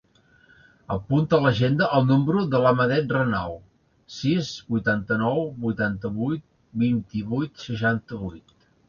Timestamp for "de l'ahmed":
2.55-3.13